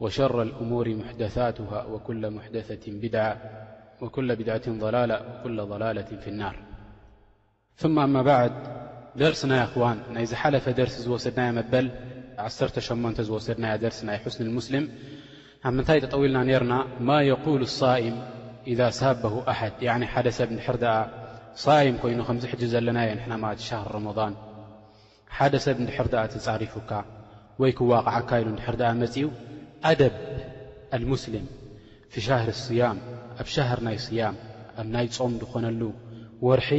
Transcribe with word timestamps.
وشر 0.00 0.42
الأمور 0.42 0.88
محدثته 0.94 1.64
ة 1.70 1.98
ك 4.08 4.16
ድة 4.20 4.48
ላة 4.90 5.06
ላة 5.76 6.02
ف 6.02 6.26
الናር 6.28 6.54
ثم 7.80 7.96
ኣم 8.06 8.16
بድ 8.28 8.54
ደርስናይ 9.20 9.60
ክን 9.72 9.98
ናይ 10.14 10.24
ዝሓለፈ 10.30 10.64
ደርሲ 10.80 10.94
ዝወሰድና 11.06 11.40
መበል 11.58 11.86
1 12.46 12.78
8 12.88 13.22
ዝወሰድና 13.28 13.64
ደርሲ 13.84 13.98
ናይ 14.08 14.18
ስن 14.36 14.48
ስልም 14.66 14.84
ብ 15.64 15.66
ምንታይ 15.76 15.98
ተጠውልና 16.04 16.38
ርና 16.62 16.74
ማ 17.08 17.10
يقل 17.30 17.60
الصئም 17.70 18.16
إذ 18.72 18.80
ሳبه 19.00 19.34
ኣሓድ 19.52 19.80
ሓደ 20.12 20.26
ሰብ 20.38 20.48
ድር 20.58 20.78
ኣ 20.96 20.98
صም 21.64 21.94
ኮይኑ 22.02 22.20
ከዝ 22.28 22.42
ሕج 22.52 22.62
ዘለናየ 22.74 23.10
ና 23.30 23.32
شهر 23.70 23.88
رضን 24.06 24.34
ሓደ 25.36 25.54
ሰብ 25.66 25.76
ድር 25.88 26.08
ኣ 26.22 26.24
ተጻሪፉካ 26.32 26.90
ወይ 27.60 27.70
ክዋቕዓካ 27.78 28.30
ኢሉ 28.42 28.48
ድር 28.58 28.82
ኣ 28.90 28.92
መፅው 29.02 29.30
ኣደብ 29.88 30.14
ኣልሙስልም 30.96 31.46
ፊ 32.12 32.22
ሻህር 32.26 32.48
صያም 32.66 32.98
ኣብ 33.42 33.48
ሻሃር 33.54 33.80
ናይ 33.86 33.96
صያም 34.06 34.36
ኣብ 34.80 34.86
ናይ 34.94 35.06
ጾም 35.16 35.32
ዝኾነሉ 35.40 35.80
ወርሒ 36.46 36.70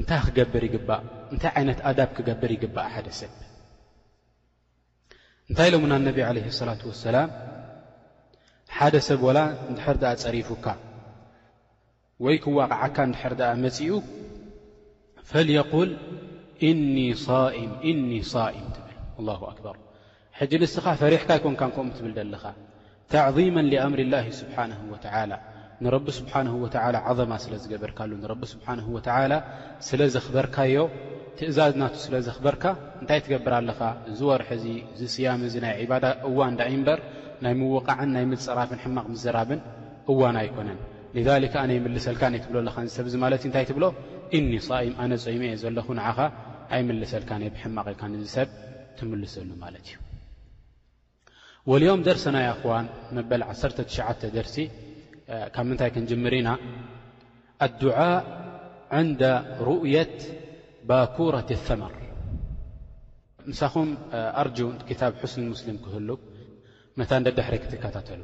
እታይ 0.00 0.20
ክገር 0.26 0.64
ይግእ 0.68 0.90
እንታይ 1.32 1.50
ዓይነት 1.58 1.78
ኣዳብ 1.90 2.10
ክገብር 2.16 2.50
ይግባእ 2.56 2.88
ሓደ 2.94 3.06
ሰብ 3.20 3.32
እንታይ 5.50 5.68
ሎና 5.72 5.92
ነብ 6.08 6.16
عለه 6.28 6.44
اصላة 6.52 6.80
ወሰላም 6.90 7.28
ሓደ 8.76 8.94
ሰብ 9.08 9.20
ወላ 9.28 9.38
ድሕር 9.76 9.96
ድኣ 10.02 10.12
ፀሪፉካ 10.24 10.66
ወይ 12.24 12.36
ክዋቕዓካ 12.44 12.96
ንድሕር 13.10 13.32
ድኣ 13.40 13.50
መፅኡ 13.64 13.90
ፈልየقል 15.30 15.90
እኒ 16.70 16.94
صኢም 17.26 18.66
ትብል 18.76 18.96
له 19.28 19.40
ኣክበር 19.52 19.76
ሕጂ 20.40 20.52
ንስኻ 20.62 20.86
ፈሪሕካ 21.00 21.28
ይኮንካ 21.38 21.62
ንከም 21.70 21.86
ትብል 21.98 22.12
ዘለኻ 22.16 22.44
ታዕዚማ 23.12 23.56
ሊኣምር 23.72 24.00
ላሂ 24.14 24.26
ስብሓንሁ 24.40 24.80
ወተዓላ 24.94 25.32
ንረቢ 25.84 26.06
ስብሓንሁ 26.20 26.52
ወዓላ 26.64 26.96
ዓዘማ 27.10 27.32
ስለ 27.44 27.52
ዝገበርካሉ 27.62 28.10
ንረቢ 28.22 28.42
ስብሓንሁ 28.54 28.86
ወዓላ 28.96 29.34
ስለ 29.88 30.00
ዘኽበርካዮ 30.14 30.76
ትእዛዝ 31.38 31.72
ናቱ 31.82 31.94
ስለ 32.04 32.14
ዘኽበርካ 32.26 32.64
እንታይ 33.00 33.20
ትገብር 33.24 33.54
ኣለኻ 33.60 33.78
ዝወርሒ 34.18 34.48
እዚ 34.58 34.64
ዝስያም 35.00 35.40
እዚ 35.48 35.54
ናይ 35.64 35.74
ዕባዳ 35.84 36.04
እዋ 36.30 36.36
እንዳ 36.52 36.60
ዩ 36.72 36.76
እምበር 36.78 37.00
ናይ 37.46 37.54
ምውቃዕን 37.60 38.10
ናይ 38.16 38.24
ምፅራፍን 38.32 38.80
ሕማቕ 38.84 39.06
ምዘራብን 39.14 39.60
እዋን 40.14 40.38
ኣይኮነን 40.42 40.78
ሊካ 41.44 41.54
ኣነ 41.64 41.70
የምልሰልካ 41.78 42.22
ነ 42.32 42.40
ትብሎለካ 42.46 42.76
ንሰብ 42.86 43.04
እዚ 43.10 43.14
ማለት 43.24 43.40
እዩ 43.42 43.48
እንታይ 43.50 43.64
ትብሎ 43.70 43.84
እኒ 44.38 44.52
እም 44.86 44.92
ኣነ 45.04 45.12
ፀሚ 45.26 45.42
እየ 45.50 45.56
ዘለኹ 45.62 45.86
ንዓኻ 46.00 46.18
ኣይምልሰልካነ 46.76 47.42
ብሕማቕ 47.54 47.86
ኢልካ 47.94 48.02
ንዝሰብ 48.14 48.48
ትምልሰሉ 49.00 49.48
ማለት 49.64 49.86
እዩ 49.92 49.96
ወልኦም 51.70 52.00
ደርስናይ 52.06 52.44
ኣኽዋን 52.50 52.86
መበል 53.16 53.42
19 53.52 54.26
ደርሲ 54.34 54.56
ካብ 55.54 55.64
ምንታይ 55.70 55.90
ክንጅምር 55.94 56.34
ኢና 56.38 56.48
ኣድع 57.66 57.96
ን 59.06 59.08
ሩؤيት 59.68 60.16
ባኩረት 60.88 61.50
ثመር 61.66 61.92
ንሳኹም 63.50 63.90
ኣርጁ 64.42 64.58
ክታብ 64.88 65.12
حስኒ 65.22 65.42
ሙስሊም 65.54 65.78
ክህሉ 65.84 66.10
መታ 66.98 67.12
እደ 67.20 67.28
ደሕሪ 67.38 67.54
ክትከታተሉ 67.64 68.20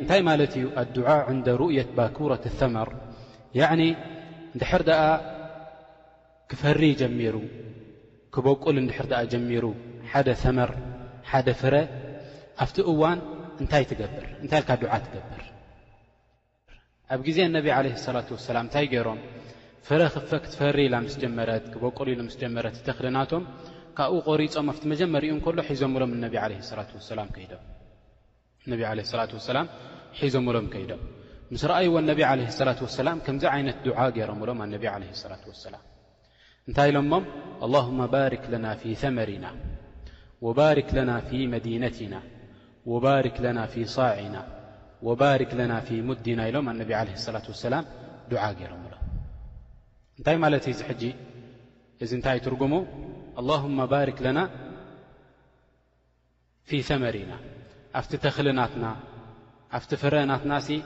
እንታይ 0.00 0.20
ማለት 0.30 0.52
እዩ 0.60 0.66
ኣድ 0.82 0.96
ን 1.36 1.40
ሩؤየት 1.62 1.90
ባኩረት 1.98 2.44
ثመር 2.60 2.90
ድሕር 4.62 4.82
ኣ 5.00 5.02
ክፈሪ 6.52 6.82
ጀሚሩ 7.02 7.36
ክበቁል 8.34 8.76
ንድሕር 8.84 9.06
ኣ 9.20 9.22
ጀሚሩ 9.34 9.64
ሓደ 10.12 10.28
መር 10.56 10.70
ሓደ 11.30 11.48
ፍረ 11.60 11.74
ኣብቲ 12.62 12.76
እዋን 12.92 13.18
እንታይ 13.62 13.84
ትገብር 13.90 14.24
እንታይ 14.42 14.60
ልካ 14.62 14.70
ድዓ 14.82 14.92
ትገብር 15.06 15.42
ኣብ 17.14 17.20
ግዜ 17.28 17.38
ነብ 17.56 17.66
ለ 17.86 17.94
ላ 18.16 18.20
ሰላም 18.50 18.64
እንታይ 18.68 18.86
ገይሮም 18.92 19.20
ፍረ 19.86 20.00
ክፈ 20.14 20.30
ክትፈሪ 20.44 20.78
ኢላ 20.88 20.94
ምስ 21.06 21.14
ጀመረት 21.22 21.64
ክበቁሉ 21.72 22.06
ኢሉ 22.14 22.20
ምስ 22.28 22.36
ጀመረት 22.42 22.74
እተክድናቶም 22.80 23.44
ካብብ 23.98 24.20
ቆሪፆም 24.28 24.68
ኣብቲ 24.72 24.84
መጀመሪ 24.92 25.24
እኡ 25.30 25.34
እንከሎ 25.36 25.58
ሒዞሎም 25.70 26.12
ነቢ 26.24 26.34
ላ 26.36 26.46
ላ 27.18 27.24
ነ 28.68 29.04
ላ 29.18 29.54
ላ 29.58 29.66
ሒዞምሎም 30.20 30.66
ከይዶም 30.72 31.00
ምስ 31.54 31.62
ረአይዎ 31.70 31.94
ነቢ 32.10 32.20
ለ 32.40 32.48
ላ 32.68 32.72
ላም 33.06 33.18
ከምዚ 33.26 33.44
ዓይነት 33.54 33.78
ዱዓ 33.86 33.98
ገይሮምብሎም 34.18 34.60
ኣነቢ 34.66 34.84
ላ 35.32 35.38
ሰላ 35.64 35.76
እንታይ 36.68 36.88
ኢሎሞም 36.92 37.24
ኣላመ 37.68 38.00
ባሪክ 38.16 38.44
ለና 38.52 38.66
ፊ 38.82 38.92
ሰመር 39.02 39.30
ኢና 39.36 39.46
ወባሪክ 40.46 40.88
ለና 40.96 41.10
ፊ 41.28 41.48
መዲነትና 41.54 42.14
ወባርክ 42.92 43.36
ለና 43.44 43.58
ፊ 43.72 43.84
ሳዕና 43.96 44.36
ወባሪክ 45.08 45.52
ለና 45.58 45.72
ፊ 45.86 45.98
ሙዲና 46.08 46.40
ኢሎም 46.50 46.66
ኣነቢ 46.72 46.90
ዓለه 47.00 47.14
ሰላة 47.26 47.46
ወሰላም 47.52 47.84
ዱዓ 48.30 48.42
ገይሮም 48.58 48.80
ብሎ 48.86 48.94
እንታይ 50.18 50.36
ማለትእዩ 50.44 50.74
ዚ 50.80 50.82
ሕጂ 50.88 51.02
እዚ 52.04 52.10
እንታይ 52.18 52.36
ይትርጉሙ 52.38 52.74
ኣላهመ 53.40 53.78
ባርክ 53.92 54.18
ለና 54.26 54.38
ፊ 56.68 56.82
ተመሪና 56.88 57.32
ኣብቲ 58.00 58.12
ተኽልናትና 58.24 58.86
ኣብቲ 59.78 59.90
ፍረአናትና 60.02 60.52
ሲ 60.66 60.78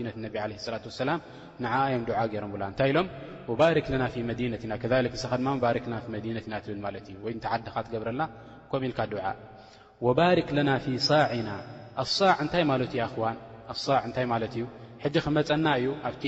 ላ 0.00 0.66
ላ 1.62 1.68
ንዮም 2.02 2.02
ገይሮም 2.32 2.50
ብላ 2.54 2.62
እንታይ 2.72 2.88
ኢሎም 2.92 3.06
ና 4.00 4.02
መነና 4.28 4.54
ድና 5.86 5.94
መነና 6.14 6.54
ትብል 6.64 6.78
ማለት 6.86 7.06
ዩ 7.12 7.16
ወታ 7.26 7.44
ዓድኻ 7.56 7.74
ትገብረና 7.86 8.22
ኮም 8.72 8.82
ኢልካ 8.88 9.00
ድ 9.12 9.16
ባሪክ 10.20 10.50
ና 10.68 10.70
ፊ 10.84 10.86
ሳዕና 11.10 11.48
ኣዕ 12.04 12.30
እንታይ 12.44 12.64
ማለት 12.72 12.92
እዩ 12.96 13.02
ዋንኣዕ 13.24 14.00
እታይ 14.10 14.26
ማለት 14.34 14.52
እዩ 14.58 14.64
ሕጂ 15.04 15.16
ክመፀና 15.26 15.66
እዩ 15.80 15.88
ኣብቲ 16.08 16.24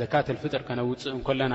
ዘካትፍጥር 0.00 0.62
ከነውፅእ 0.70 1.12
እከለና 1.20 1.54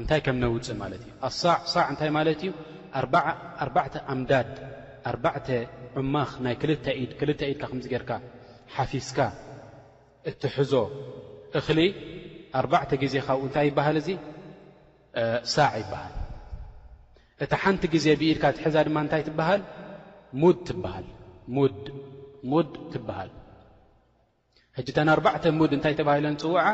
እንታይ 0.00 0.20
ከም 0.28 0.36
ነውፅእ 0.44 0.76
ማለት 0.84 1.02
እዩ 1.06 1.12
ኣዕዕ 1.28 1.86
እንታይ 1.92 2.10
ማለት 2.18 2.40
እዩ 2.46 2.50
ኣባዕተ 2.98 3.94
ኣምዳድ 4.12 4.50
ኣርባዕተ 5.10 5.48
ዑማኽ 5.98 6.30
ናይ 6.44 6.54
ክል 6.62 6.70
ክልተ 7.20 7.40
ኢድካ 7.52 7.62
ከምዚ 7.70 7.86
ገርካ 7.92 8.10
ሓፊስካ 8.74 9.18
እትሕዞ 10.30 10.72
እኽሊ 11.58 11.78
ኣርባዕተ 12.60 12.90
ግዜ 13.02 13.14
ካብኡ 13.26 13.42
እንታይ 13.48 13.64
ይበሃል 13.70 13.96
እዙ 14.02 14.08
ሳዕ 15.54 15.72
ይበሃል 15.82 16.14
እቲ 17.44 17.52
ሓንቲ 17.62 17.82
ግዜ 17.94 18.06
ብኢድካ 18.20 18.44
እትሕዛ 18.54 18.76
ድማ 18.88 18.96
እንታይ 19.04 19.22
ትበሃል 19.28 19.62
ሙድ 20.42 20.58
ትሃልሙድ 20.66 22.72
ትበሃል 22.92 23.30
ሕጂተ 24.78 24.98
ን 25.06 25.08
ኣርባዕተ 25.16 25.44
ሙድ 25.60 25.70
እንታይ 25.78 25.94
ተባሂለን 26.00 26.34
ይፅውዓ 26.38 26.66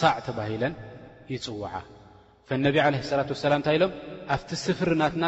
ሳዕ 0.00 0.14
ተባሂለን 0.28 0.74
ይፅውዓ 1.34 1.70
ፈነቢ 2.48 2.74
ዓለ 2.86 2.94
ሰላት 3.10 3.28
ወሰላም 3.34 3.58
እንታይ 3.60 3.76
ኢሎም 3.78 3.92
ኣብቲ 4.34 4.50
ስፍር 4.66 4.90
ናትና 5.00 5.26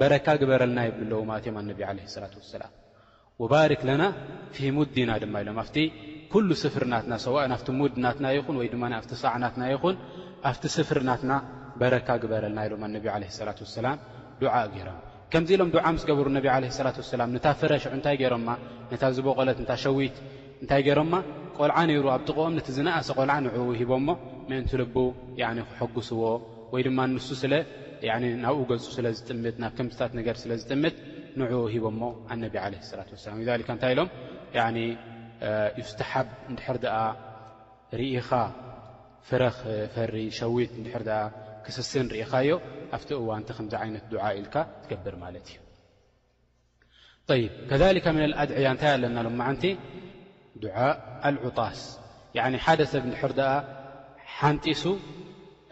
በረካ 0.00 0.26
ግበረልና 0.40 0.80
ይብለዉ 0.88 1.20
ማለእዮም 1.30 1.56
ኣነቢ 1.60 1.80
ለ 1.96 2.00
ላ 2.22 2.26
ሰላም 2.54 2.72
ወባርክ 3.42 3.80
ለና 3.88 4.02
ፊ 4.54 4.68
ሙዲና 4.76 5.10
ድማ 5.22 5.34
ኢሎም 5.42 5.58
ኣብቲ 5.62 5.76
ኩሉ 6.32 6.48
ስፍርናትና 6.62 7.14
ሰዋእ 7.24 7.46
ቲ 7.66 7.72
ሙድ 7.78 7.94
ናትና 8.04 8.26
ይኹን 8.36 8.56
ወይ 8.60 8.68
ድማ 8.74 8.84
ኣቲ 9.00 9.10
ሰዕናትና 9.22 9.62
ይኹን 9.72 9.96
ኣብቲ 10.50 10.64
ስፍርናትና 10.76 11.32
በረካ 11.80 12.08
ግበረልና 12.24 12.60
ኢሎም 12.68 12.82
ኣነቢ 12.88 13.04
ላ 13.22 13.52
ሰላ 13.76 13.86
ድዓ 14.42 14.54
ገይሮም 14.74 14.98
ከምዚ 15.32 15.50
ኢሎም 15.56 15.70
ዱዓ 15.74 15.84
ምስ 15.96 16.04
ገብሩ 16.10 16.26
ለ 16.36 16.42
ላ 16.88 16.92
ላ 17.20 17.28
ነታ 17.36 17.46
ፍረሽዑ 17.62 17.90
እንታይ 17.98 18.16
ገሮማ 18.22 18.48
ነታ 18.92 19.02
ዝበቐለት 19.16 19.58
ታ 19.70 19.74
ሸዊት 19.86 20.16
እንታይ 20.62 20.82
ገሮማ 20.88 21.12
ቆልዓ 21.58 21.78
ነይሩ 21.90 22.06
ኣብቲቕኦም 22.18 22.54
ነቲ 22.58 22.68
ዝነእሰ 22.76 23.08
ቆልዓ 23.18 23.36
ንዕኡ 23.46 23.66
ሂቦሞ 23.80 24.08
ምእንቲ 24.50 24.70
ል 24.80 24.84
ክሐጉስዎ 25.70 26.22
ወይ 26.74 26.82
ድማንሱ 26.88 27.26
ስለ 27.42 27.52
ናብኡ 28.44 28.58
ገፁ 28.70 28.82
ስለዝጥምት 28.96 29.56
ናብ 29.62 29.72
ከምዝታት 29.78 30.12
ነገር 30.18 30.34
ስለዝጥምት 30.42 30.96
ንዕ 31.40 31.50
ሂቦ 31.74 31.84
ሞ 31.98 32.02
ኣነብ 32.32 32.54
ለ 32.72 32.74
ሰላት 32.90 33.08
ወሰላም 33.14 33.40
ካ 33.66 33.70
እንታይ 33.74 33.90
ኢሎም 33.94 34.08
ዩስተሓብ 35.80 36.26
ንድሕር 36.52 36.76
ኣ 36.98 37.00
ርኢኻ 38.00 38.30
ፍረኽ 39.28 39.56
ፈሪ 39.94 40.14
ሸዊት 40.38 40.72
ድር 40.86 41.04
ኣ 41.20 41.22
ክስስን 41.64 42.06
ርኢኻዮ 42.14 42.50
ኣብቲ 42.96 43.08
እዋንቲ 43.22 43.48
ከምዚ 43.56 43.72
ዓይነት 43.82 44.04
ድዓ 44.12 44.24
ኢልካ 44.38 44.56
ትገብር 44.82 45.14
ማለት 45.24 45.46
እዩ 47.34 47.42
ይ 47.42 47.44
ከካ 47.70 48.06
ም 48.16 48.18
ኣድዕያ 48.42 48.66
እንታይ 48.74 48.90
ኣለናሎ 48.96 49.26
ማዓንቲ 49.40 49.64
ድዓእ 50.62 50.94
ኣልዑጣስ 51.28 51.80
ሓደ 52.64 52.80
ሰብ 52.92 53.02
ንድሕር 53.08 53.32
ኣ 53.52 53.54
ሓንጢሱ 54.36 54.82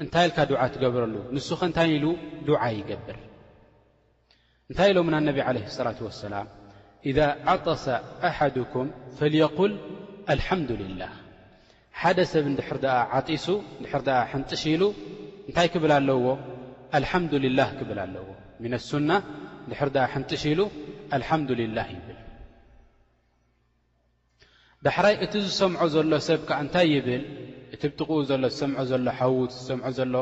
እንታይ 0.03 0.25
ኢልካ 0.29 0.39
ድዓ 0.51 0.61
ትገብረሉ 0.75 1.15
ንሱ 1.35 1.49
ኸእንታይ 1.61 1.89
ኢሉ 1.97 2.05
ድዓ 2.49 2.63
ይገብር 2.79 3.17
እንታይ 4.71 4.89
ኢሎምና 4.93 5.15
ነቢ 5.29 5.39
ዓለህ 5.49 5.65
ሰላት 5.77 5.99
ወሰላም 6.09 6.47
ኢዛ 7.11 7.19
ዓጠሰ 7.53 7.85
ኣሓድኩም 8.29 8.87
ፈልየقል 9.19 9.73
አልሓምዱ 10.35 10.71
ልላህ 10.83 11.13
ሓደ 12.01 12.19
ሰብ 12.33 12.45
እንድሕር 12.51 12.79
ድኣ 12.85 12.95
ዓጢሱ 13.19 13.47
ንድሕር 13.83 14.03
ድኣ 14.09 14.19
ሕንጥሽኢሉ 14.33 14.83
እንታይ 15.49 15.69
ክብል 15.75 15.93
ኣለዎ 15.99 16.25
ኣልሓምዱ 16.99 17.33
ልላህ 17.47 17.69
ክብል 17.79 17.99
ኣለዎ 18.05 18.27
ምን 18.63 18.73
ኣሱና 18.81 19.11
ንድሕር 19.69 19.91
ድኣ 19.97 20.05
ሕንጥሽ 20.15 20.45
ኢሉ 20.53 20.61
ኣልሓምዱ 21.17 21.49
ልላህ 21.63 21.89
ይብል 21.97 22.19
ዳሕራይ 24.87 25.15
እቲ 25.25 25.33
ዝሰምዖ 25.47 25.81
ዘሎ 25.95 26.13
ሰብካ 26.31 26.49
እንታይ 26.65 26.89
ይብል 26.97 27.23
እቲ 27.75 27.83
ብጥቕኡ 27.91 28.11
ዘሎ 28.29 28.43
ዝሰምዖ 28.55 28.79
ዘሎ 28.91 29.05
ሓውት 29.19 29.51
ዝሰምዖ 29.57 29.87
ዘሎ 29.99 30.15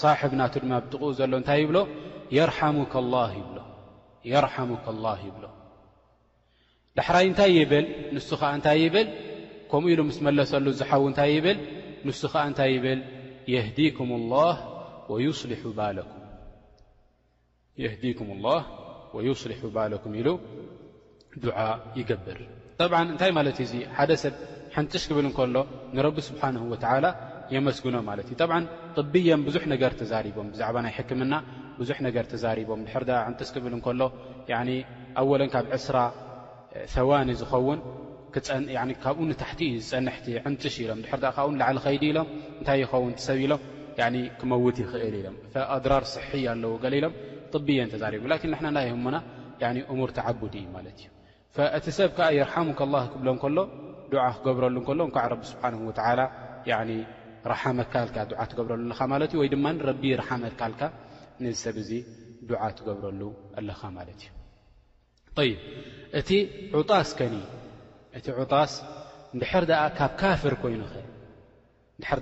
ሳሕብ 0.00 0.32
ናቱ 0.40 0.52
ድማ 0.62 0.72
ብጥቕኡ 0.84 1.02
ዘሎ 1.18 1.32
እንታይ 1.40 1.58
ይብሎ 1.62 1.76
የርሓሙካ 4.28 4.90
ላ 5.04 5.06
ይብሎ 5.26 5.44
ዳሕራይ 6.98 7.24
እንታይ 7.30 7.50
ይብል 7.58 7.86
ንሱ 8.14 8.28
ከዓ 8.40 8.48
እንታይ 8.58 8.78
ይብል 8.84 9.08
ከምኡ 9.70 9.86
ኢሉ 9.92 10.00
ምስ 10.08 10.18
መለሰሉ 10.26 10.66
ዝሓዉ 10.80 11.02
እንታይ 11.10 11.30
ይብል 11.36 11.58
ንሱ 12.06 12.20
ከዓ 12.32 12.42
እንታይ 12.50 12.70
ይብል 12.76 13.00
የህዲኩም 13.52 14.10
ላ 14.32 14.34
ወይስሊሑ 19.14 19.62
ባለኩም 19.76 20.12
ኢሉ 20.20 20.28
ድዓ 21.44 21.58
ይገብር 21.98 22.38
ብ 22.90 22.92
እንታይ 23.04 23.30
ማለትዩ 23.38 23.62
እዚ 23.66 23.72
ሰብ 24.24 24.34
ሕንጥሽ 24.76 25.02
ክብል 25.08 25.26
እከሎ 25.30 25.56
ንረቢ 25.96 26.16
ስብሓን 26.28 26.56
ወላ 26.72 27.06
የመስግኖ 27.54 27.96
ማለት 28.08 28.26
እዩ 28.32 28.40
ብ 28.50 28.60
ጥብየን 28.96 29.40
ብዙ 29.46 29.56
ነገር 29.72 29.92
ተዛሪቦም 30.00 30.46
ብዛዕባ 30.52 30.76
ናይ 30.86 30.92
ሕክምና 30.98 31.34
ብዙ 31.80 31.90
ነገ 32.06 32.16
ተቦም 32.32 32.80
ድ 32.86 33.10
ዕንሽ 33.26 33.50
ብል 33.64 33.74
ሎ 34.00 34.06
ኣወለን 35.20 35.50
ካብ 35.54 35.66
ዕስራ 35.78 35.96
ዋኒ 37.08 37.30
ዝኸውን 37.40 37.80
ካብኡታሕቲ 39.04 39.60
እዩ 39.72 39.80
ዝፀንቲ 39.90 40.26
ዕንሽ 40.48 40.74
ኢሎም 40.84 41.00
ድ 41.04 41.20
ካ 41.36 41.46
ዓ 41.46 41.70
ኸይዲ 41.86 42.04
ኢሎም 42.12 42.28
እንታይ 42.60 42.82
ኸውንሰብ 42.92 43.38
ኢሎም 43.44 43.60
ክመውት 44.40 44.76
ይኽእል 44.84 45.14
ኢሎም 45.20 45.36
ኣድራር 45.76 46.04
ስ 46.14 46.24
ኣለዎ 46.54 46.72
ሎም 47.04 47.14
ብየን 47.68 47.88
ቦ 48.24 48.34
ን 48.52 48.54
ና 48.64 48.76
ናይ 48.78 48.88
ሙር 50.00 50.10
ተዓዲ 50.18 50.54
እዩ 50.64 50.68
ማ 50.76 50.78
እዩ 50.92 51.04
እቲ 51.78 51.86
ሰብ 52.00 52.16
ዓ 52.28 52.28
የርሙ 52.40 52.68
ከ 52.78 52.82
ክብሎከሎ 53.14 53.58
ዓ 54.26 54.28
ክገብረሉ 54.36 54.76
እከሎ 54.82 55.00
ከዓ 55.14 55.24
ረቢ 55.32 55.42
ስብሓን 55.50 55.74
ወላ 55.88 56.00
ረሓመካልካ 57.52 58.16
ዓ 58.42 58.44
ትገብረሉ 58.50 58.80
ኣለኻ 58.86 58.98
ማለት 59.12 59.30
እዩ 59.34 59.38
ወይ 59.42 59.48
ድማረቢ 59.54 60.02
ረሓመካልካ 60.22 60.80
ንሰብ 61.42 61.76
እዙ 61.82 61.90
ድዓ 62.48 62.62
ትገብረሉ 62.78 63.20
ኣለኻ 63.58 63.80
ማለት 63.98 64.20
እዩ 64.22 65.46
ይብ 65.48 65.58
እቲ 66.20 66.30
ዑጣስ 66.80 67.10
ከኒ 67.18 67.34
እቲ 68.18 68.26
ዕጣስ 68.42 68.72
ንድሕር 69.36 69.64
ኣ 69.82 69.84
ካብ 69.98 70.12
ካፍር 70.22 70.54
ኮይኑ 70.62 70.82
ኽእል 70.92 71.08
ድሕር 72.02 72.20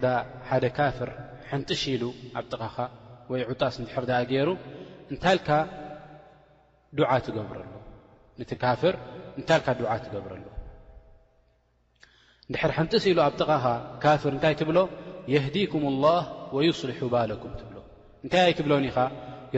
ሓደ 0.51 0.65
ካፍር 0.79 1.11
ሕንጥሽ 1.51 1.83
ኢሉ 1.95 2.05
ኣብ 2.39 2.45
ጥቃኻ 2.53 2.77
ወይ 3.33 3.43
ዑጣስ 3.51 3.75
እንድሕር 3.81 4.05
ኣ 4.19 4.23
ገይሩ 4.31 4.49
እንታልካ 5.13 5.49
ድዓ 6.99 7.11
ትገብረሉ 7.27 7.71
ነቲ 8.41 8.51
ካፍር 8.65 8.95
እንታልካ 9.39 9.69
ዱዓ 9.81 9.91
ትገብረሉ 10.05 10.45
እንድሕሪ 12.51 12.71
ሕንጥስ 12.77 13.05
ኢሉ 13.11 13.19
ኣብቲኻኻ 13.25 13.65
ካፍር 14.03 14.31
እንታይ 14.37 14.55
ትብሎ 14.61 14.79
የህዲኩም 15.33 15.83
اላه 15.93 16.23
ወصልሑ 16.57 17.01
ባለኩም 17.15 17.53
ትብሎ 17.61 17.77
እንታይ 18.25 18.41
ኣይትብሎን 18.47 18.85
ኢኻ 18.89 18.97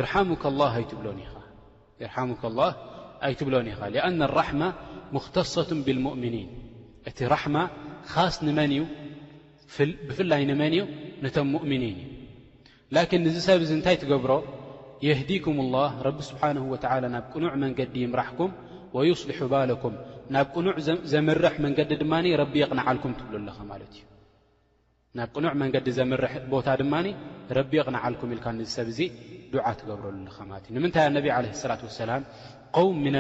ርሙ 0.06 0.28
ኣብርሙ 0.42 0.60
ኣይትብሎን 3.26 3.66
ኢኻ 3.72 3.78
አነ 4.08 4.20
الራحመ 4.30 4.60
ሙክተصة 5.16 5.68
ብልሙእምኒን 5.86 6.48
እቲ 7.08 7.18
ራሕማ 7.34 7.56
ካስ 8.12 8.34
ንመን 8.46 8.70
እዩ 8.76 8.80
ብፍላይ 10.08 10.42
ንመን 10.50 10.72
እዩ 10.76 10.82
ነቶም 11.24 11.46
ሙؤምኒን 11.54 11.96
እዩ 12.02 12.08
ላكን 12.94 13.22
እዚ 13.28 13.36
ሰብ 13.48 13.60
ዚ 13.68 13.70
እንታይ 13.78 13.96
ትገብሮ 14.02 14.32
የህዲኩም 15.06 15.56
اላህ 15.64 15.88
ረቢ 16.06 16.18
ስብሓንه 16.30 16.62
ወላ 16.74 16.92
ናብ 17.14 17.24
ቅኑዕ 17.32 17.52
መንገዲ 17.64 17.94
ይምራሕኩም 18.06 18.50
ወይስልሑ 18.96 19.38
ባለኩም 19.54 19.94
ናብ 20.34 20.46
ቅኑዕ 20.54 20.74
ዘምርሕ 21.12 21.54
መንገዲ 21.64 21.90
ድማ 22.02 22.12
ረቢ 22.42 22.54
የቕናዓልኩም 22.62 23.12
ትብሉኣለኻ 23.20 23.58
ማለት 23.72 23.90
እዩ 23.96 24.02
ናብ 25.18 25.28
ቅኑዕ 25.36 25.52
መንገዲ 25.62 25.86
ዘምርሕ 25.98 26.34
ቦታ 26.52 26.68
ድማኒ 26.80 27.06
ረቢ 27.58 27.70
የቕናዓልኩም 27.80 28.28
ኢልካ 28.34 28.46
ንሰብ 28.58 28.86
እዚ 28.92 29.00
ዱዓ 29.52 29.64
ትገብረሉለኻ 29.78 30.36
ማለት 30.50 30.64
እዩ 30.68 30.74
ንምንታይ 30.76 31.04
ኣነብ 31.08 31.26
ዓለ 31.36 31.46
ስላት 31.62 31.82
ወሰላም 31.88 32.22
ቆውም 32.78 32.98
ምና 33.04 33.16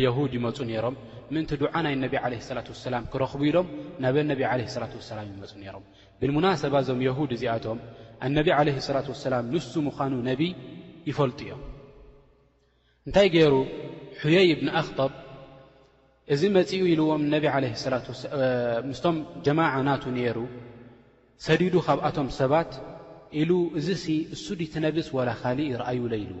ልየሁድ 0.00 0.32
ይመፁ 0.38 0.56
ነይሮም 0.70 0.94
ምእንቲ 1.34 1.50
ዱዓ 1.62 1.72
ናይ 1.86 1.94
ነቢ 2.04 2.14
ዓለ 2.24 2.32
ስላት 2.48 2.66
ወሰላም 2.74 3.02
ክረኽቡ 3.12 3.40
ኢሎም 3.50 3.66
ናብ 4.04 4.16
ኣነቢ 4.24 4.40
ዓለ 4.52 4.60
ስላት 4.74 4.94
ወሰላም 5.00 5.26
ይመፁ 5.34 5.52
ነይሮም 5.62 5.84
ብልሙናሰባ 6.20 6.74
እዞም 6.84 7.00
የሁድ 7.08 7.30
እዚኣቶም 7.36 7.78
ኣነቢ 8.26 8.48
ዓለህ 8.58 8.76
ስላት 8.88 9.06
ወሰላም 9.12 9.44
ንሱ 9.54 9.72
ምዃኑ 9.88 10.12
ነቢይ 10.30 10.50
ይፈልጡ 11.10 11.38
እዮም 11.44 11.62
እንታይ 13.06 13.28
ገይሩ 13.34 13.54
ሕየይ 14.24 14.48
እብን 14.54 14.68
ኣኽጠብ 14.80 15.10
እዚ 16.34 16.42
መፂኡ 16.56 16.78
ኢልዎምምስቶም 16.90 19.16
ጀማዓ 19.46 19.72
ናቱ 19.88 20.04
ነይሩ 20.16 20.38
ሰዲዱ 21.46 21.74
ካብኣቶም 21.86 22.28
ሰባት 22.40 22.70
ኢሉ 23.40 23.50
እዚ 23.78 23.88
እሱ 24.34 24.44
ድትነብስ 24.60 25.08
ወላ 25.16 25.28
ኻሊእ 25.42 25.72
ረኣዩሎ 25.80 26.12
ኢልዎ 26.24 26.40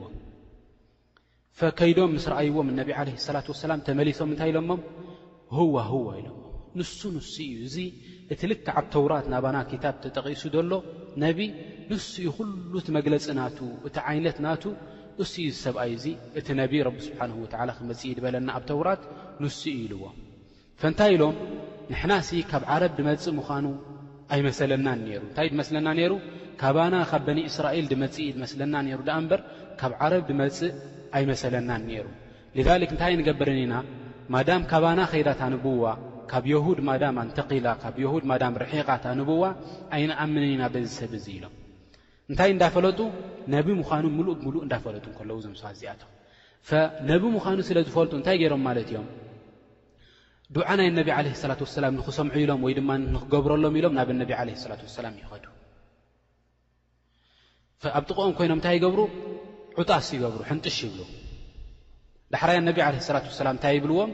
ፈከይዶም 1.60 2.10
ምስ 2.16 2.24
ረኣይዎም 2.32 2.66
እነቢ 2.72 2.88
ዓለህ 3.00 3.14
ሰላት 3.26 3.46
ወሰላም 3.52 3.78
ተመሊሶም 3.88 4.28
እንታይ 4.32 4.48
ኢሎሞም 4.52 4.80
ሁዋ 5.56 5.76
ሁዋ 5.92 6.08
ኢሎሞ 6.20 6.38
ንሱ 6.80 6.98
ንሱ 7.16 7.32
እዩ 7.48 7.52
እዙ 7.66 7.76
እቲ 8.32 8.40
ልካ 8.50 8.66
ዓብ 8.80 8.86
ተውራት 8.94 9.26
ናባና 9.34 9.56
ኪታብ 9.72 9.94
ተጠቒሱ 10.04 10.42
ዘሎ 10.54 10.72
ነቢ 11.24 11.38
ንሱ 11.90 12.08
እኡ 12.30 12.36
ኩሉ 12.38 12.72
እቲ 12.82 12.86
መግለፂ 12.98 13.24
ናቱ 13.40 13.58
እቲ 13.88 13.96
ዓይነት 14.12 14.38
ናቱ 14.46 14.64
እሱ 15.22 15.32
እኡ 15.42 15.46
ዝሰብኣዩ 15.54 15.90
እዙ 15.98 16.04
እቲ 16.40 16.46
ነቢ 16.62 16.72
ረቢ 16.86 16.96
ስብሓንሁ 17.08 17.34
ወትዓላ 17.44 17.70
ክመፅኢ 17.78 18.10
ዝበለና 18.18 18.48
ኣብ 18.58 18.62
ተውራት 18.70 19.02
ንውስ 19.42 19.56
ኢልዎ 19.80 20.02
ፈእንታይ 20.80 21.10
ኢሎም 21.14 21.36
ንሕና 21.92 22.12
እሲ 22.22 22.30
ካብ 22.50 22.62
ዓረብ 22.72 22.92
ድመጽእ 22.98 23.32
ምዃኑ 23.38 23.66
ኣይመሰለናን 24.34 24.98
ነይሩ 25.06 25.22
እንታይ 25.28 25.48
ድመስለና 25.52 25.86
ነይሩ 25.98 26.12
ካባና 26.60 26.94
ኻብ 27.10 27.22
በኒ 27.26 27.38
እስራኤል 27.50 27.86
ድመጽእ 27.92 28.28
ዝመስለና 28.34 28.74
ነይሩ 28.86 28.98
ደኣ 29.08 29.16
እምበር 29.22 29.40
ካብ 29.80 29.92
ዓረብ 30.02 30.22
ድመጽእ 30.28 30.72
ኣይመሰለናን 31.18 31.82
ነይሩ 31.90 32.06
ሊዛልክ 32.58 32.90
እንታይ 32.94 33.10
ኣይንገብርኒ 33.14 33.58
ኢና 33.66 33.74
ማዳም 34.34 34.62
ካባና 34.72 35.00
ኸዳት 35.12 35.40
ኣንብዋ 35.46 35.84
ካብ 36.32 36.44
የሁድ 36.52 36.78
ማዳም 36.90 37.18
ኣንተኺላ 37.24 37.66
ካብ 37.82 37.96
የሁድ 38.04 38.24
ማዳም 38.32 38.56
ርሒቓት 38.64 39.04
ኣንብዋ 39.14 39.42
ኣይንኣምንን 39.98 40.50
ኢና 40.54 40.62
በዝ 40.74 40.86
ሰብ 41.00 41.14
እዙይ 41.20 41.34
ኢሎም 41.38 41.54
እንታይ 42.30 42.50
እንዳፈለጡ 42.54 43.00
ነቢ 43.56 43.68
ምዃኑ 43.82 44.04
ምሉእ 44.18 44.36
ብምሉእ 44.40 44.62
እንዳፈለጡ 44.66 45.04
ከለዉ 45.18 45.38
ዞም 45.46 45.54
ስዋዚኣቶም 45.62 46.10
ፈነቢ 46.70 47.22
ምዃኑ 47.36 47.58
ስለ 47.70 47.78
ዝፈልጡ 47.88 48.12
እንታይ 48.20 48.36
ገይሮም 48.42 48.62
ማለት 48.70 48.88
እዮም 48.92 49.06
ዱዓ 50.56 50.68
ናይ 50.78 50.88
ነብ 50.98 51.08
ዓለ 51.18 51.26
ላት 51.50 51.60
ወሰላም 51.64 51.92
ንኽሰምዑ 51.98 52.34
ኢሎም 52.44 52.60
ወይ 52.66 52.72
ድማ 52.78 52.90
ንክገብረሎም 53.14 53.74
ኢሎም 53.78 53.92
ናብ 53.98 54.08
ኣነቢ 54.14 54.30
ዓለ 54.40 54.48
ላት 54.70 54.82
ወሰላም 54.86 55.14
ይኸዱ 55.20 55.44
ኣብ 57.98 58.02
ጥቕኦን 58.10 58.32
ኮይኖም 58.38 58.58
እንታይ 58.58 58.74
ይገብሩ 58.78 59.00
ዑጣስ 59.80 60.08
ይገብሩ 60.16 60.40
ሕንጡሽ 60.50 60.76
ይብሉ 60.84 61.00
ዳሕራይ 62.34 62.56
ኣነቢ 62.62 62.78
ዓለ 62.88 62.96
ላት 63.16 63.26
ወሰላም 63.32 63.54
እንታይ 63.56 63.74
ይብልዎም 63.78 64.12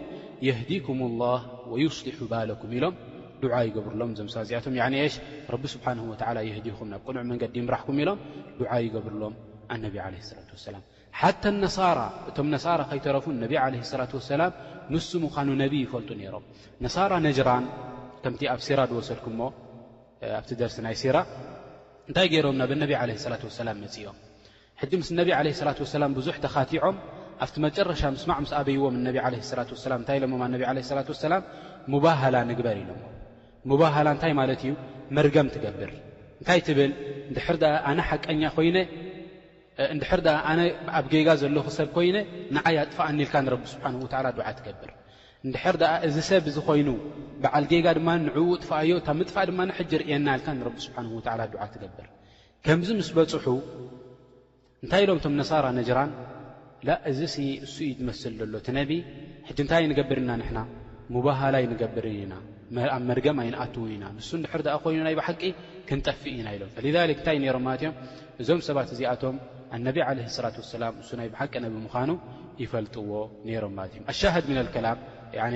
የህዲኩም 0.48 1.00
ላህ 1.22 1.40
ወዩስሊሑ 1.72 2.18
ባለኩም 2.32 2.70
ኢሎም 2.78 2.94
ድዓ 3.42 3.54
ይገብሩሎም 3.68 4.12
ዞምሰ 4.18 4.36
ዚኣቶም 4.50 4.76
ኒ 4.94 5.02
ሽ 5.14 5.18
ረቢ 5.54 5.64
ስብሓን 5.74 5.98
ወዓላ 6.12 6.38
የህዲኹም 6.50 6.88
ናብ 6.94 7.02
ቅኑዕ 7.08 7.24
መንገዲ 7.32 7.56
ይምራሕኩም 7.62 7.98
ኢሎም 8.04 8.20
ዱዓ 8.60 8.70
ይገብሩሎም 8.86 9.34
ኣነቢ 9.74 9.94
ዓለ 10.06 10.14
ሰላት 10.30 10.50
ወሰላም 10.56 10.84
ሓታ 11.20 11.44
ነሳራ 11.64 11.98
እቶም 12.30 12.48
ነሳራ 12.54 12.80
ከይተረፉ 12.90 13.24
ነቢ 13.44 13.52
ዓለህ 13.64 13.80
ስላት 13.90 14.12
ወሰላም 14.18 14.52
ንሱ 14.94 15.08
ምዃኑ 15.24 15.48
ነቢይ 15.62 15.80
ይፈልጡ 15.86 16.10
ነይሮም 16.20 16.44
ነሳራ 16.84 17.12
ነጅራን 17.28 17.64
ከምቲ 18.22 18.42
ኣብ 18.52 18.60
ሴራ 18.66 18.80
ዝወሰድኩሞ 18.90 19.40
ኣብቲ 20.38 20.50
ደርሲ 20.60 20.76
ናይ 20.86 20.96
ሴራ 21.02 21.16
እንታይ 22.08 22.26
ገይሮም 22.32 22.56
ናብ 22.60 22.72
ነቢ 22.82 22.90
ዓለ 23.00 23.10
ሰላት 23.24 23.42
ወሰላም 23.48 23.76
መፅኦም 23.84 24.16
ሕጂ 24.82 24.92
ምስ 25.00 25.10
ነቢ 25.20 25.28
ዓለ 25.38 25.48
ስላት 25.60 25.78
ወሰላም 25.84 26.10
ብዙሕ 26.18 26.36
ተኻቲዖም 26.44 26.96
ኣብቲ 27.46 27.56
መጨረሻ 27.66 28.02
ምስማዕ 28.16 28.38
ምስ 28.44 28.52
ኣበይዎም 28.60 28.94
እነቢ 29.00 29.16
ለ 29.34 29.42
ላት 29.58 29.70
ወሰላም 29.76 29.98
እንታይ 30.02 30.16
ኢሎሞ 30.20 30.40
እነቢ 30.50 30.62
ዓ 30.70 30.72
ላት 30.98 31.08
ወሰላም 31.14 31.42
ሙባህላ 31.94 32.34
ንግበር 32.50 32.76
ኢሎሞ 32.84 33.00
ሙባህላ 33.72 34.06
እንታይ 34.16 34.32
ማለት 34.42 34.62
እዩ 34.66 34.72
መርገም 35.18 35.48
ትገብር 35.56 35.92
እንታይ 36.40 36.60
ትብል 36.68 36.92
ድሕርዳ 37.36 37.64
ኣነ 37.90 38.00
ሓቀኛ 38.10 38.42
ኮይነ 38.56 38.76
እንድሕር 39.94 40.20
ደኣ 40.26 40.36
ኣነ 40.50 40.60
ኣብ 40.98 41.06
ጌጋ 41.12 41.28
ዘለኹ 41.40 41.66
ሰብ 41.78 41.88
ኮይነ 41.96 42.16
ንዓይ 42.56 42.76
ኣጥፋኣኒኢልካ 42.84 43.34
ንረቢ 43.46 43.62
ስብሓንወዓላ 43.74 44.26
ድዓ 44.38 44.46
ትገብር 44.58 44.90
እንድሕር 45.46 45.76
ደኣ 45.82 45.92
እዚ 46.08 46.16
ሰብ 46.30 46.44
ዚ 46.54 46.58
ኮይኑ 46.68 46.88
በዓል 47.42 47.64
ጌጋ 47.72 47.86
ድማ 47.98 48.08
ንዕው 48.24 48.48
ጥፋኣዮ 48.62 48.92
እታ 49.00 49.08
ምጥፋእ 49.18 49.44
ድማንሕጅ 49.50 49.90
ርእየና 50.02 50.26
ኢልካ 50.36 50.48
ንረቢ 50.58 50.76
ስብሓንወዓላ 50.86 51.42
ድዓ 51.52 51.62
ትገብር 51.74 52.06
ከምዚ 52.66 52.88
ምስ 53.00 53.10
በፅሑ 53.16 53.46
እንታይ 54.82 55.02
ኢሎም 55.04 55.20
ቶም 55.24 55.34
ነሳራ 55.40 55.66
ነጅራን 55.78 56.10
ላእዚ 56.88 57.20
እሱ 57.66 57.76
ዩ 57.88 57.90
ዝመስል 58.00 58.34
ዘሎ 58.40 58.52
እቲ 58.62 58.68
ነቢ 58.80 58.90
ሕጂ 59.48 59.58
እንታይ 59.64 59.84
ንገብርኢና 59.92 60.32
ንሕና 60.42 60.58
ምባህላይ 61.14 61.64
ንገብርኢና 61.72 62.34
ኣብ 62.96 63.02
መድገም 63.10 63.38
ኣይንኣትዉ 63.44 63.84
ኢና 63.94 64.04
ንሱ 64.16 64.28
ንድሕር 64.40 64.62
ኣ 64.74 64.76
ኮይኑ 64.84 65.00
ናይ 65.06 65.14
ብሓቂ 65.20 65.42
ክንጠፍእ 65.90 66.34
ኢና 66.40 66.48
ኢሎም 66.56 66.72
ክ 66.74 66.78
እንታይ 67.14 67.36
ነይሮም 67.44 67.64
ማለትእዮም 67.68 67.94
እዞም 68.42 68.60
ሰባት 68.66 68.88
እዚኣቶም 68.94 69.36
እነ 69.76 69.86
ለ 69.96 69.98
ላ 70.44 70.50
ላም 70.82 70.94
ንሱናይ 71.00 71.28
ብሓቂ 71.32 71.52
ብምዃኑ 71.74 72.10
ይፈልጥዎ 72.62 73.10
ነይሮም 73.48 73.72
ማለት 73.78 73.92
እዩ 73.96 74.02
ኣሻድ 74.12 74.46
ከላም 74.74 74.98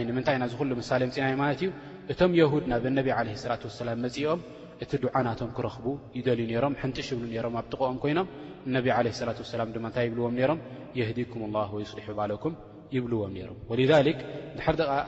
ንምንታይ 0.09 0.37
ና 0.43 0.45
ዝሉ 0.53 0.69
ሳሌ 0.91 1.01
ፅኢናይ 1.15 1.35
ማለት 1.43 1.61
እዩ 1.65 1.69
እቶም 2.13 2.31
ድ 2.63 2.65
ናብ 2.73 2.85
ነብ 2.97 3.09
ለ 3.27 3.31
ላ 3.51 3.55
ላም 3.89 4.01
መፅኦም 4.07 4.41
እቲ 4.85 4.91
ድዓናቶም 5.03 5.51
ክረኽቡ 5.57 5.87
ይደልዩ 6.19 6.49
ነሮም 6.57 6.75
ሕንጥሽ 6.83 7.09
ይብሉ 7.15 7.27
ሮም 7.45 7.55
ኣብጥቕኦም 7.61 7.97
ኮይኖም 8.03 8.29
ነ 8.75 8.79
ላ 9.07 9.35
ላ 9.61 9.67
ድማ 9.77 9.87
ታይ 9.97 10.05
ይብልዎም 10.09 10.35
ሮም 10.51 10.61
ህዲኩም 11.09 11.43
ላ 11.57 11.65
ወሊሑ 11.77 12.09
ባሎኩም 12.21 12.55
ይብልዎም 12.97 13.35
ሮም 13.49 13.59
ወ 13.71 13.81
ድር 13.81 13.93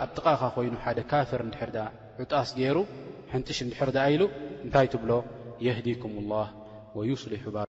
ኣብ 0.02 0.08
ጥቓኻ 0.18 0.42
ኮይኑ 0.56 0.75
ሓደ 0.87 0.99
ካፍር 1.12 1.42
ድር 1.56 1.78
ዑጣስ 2.23 2.50
ገይሩ 2.61 2.76
ሕንጥሽ 3.34 3.58
ድሕር 3.73 3.90
ኣ 4.04 4.08
ኢሉ 4.14 4.23
እንታይ 4.64 4.87
ትብሎ 4.94 5.12
የህዲኩም 5.66 6.16
ላ 6.32 6.37
ወሊሑ 6.99 7.44
ባሎ 7.56 7.73